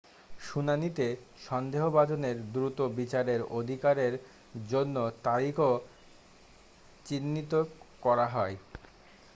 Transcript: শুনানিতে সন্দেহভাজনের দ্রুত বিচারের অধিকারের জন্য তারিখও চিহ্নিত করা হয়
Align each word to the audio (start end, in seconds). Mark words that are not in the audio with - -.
শুনানিতে 0.41 1.05
সন্দেহভাজনের 1.41 2.37
দ্রুত 2.53 2.79
বিচারের 2.97 3.41
অধিকারের 3.51 4.13
জন্য 4.69 4.95
তারিখও 5.23 5.71
চিহ্নিত 7.05 7.53
করা 8.03 8.27
হয় 8.27 8.55